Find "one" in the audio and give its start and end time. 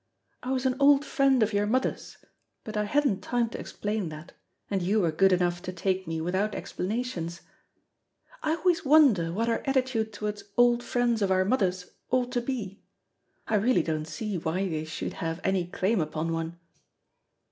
16.33-16.57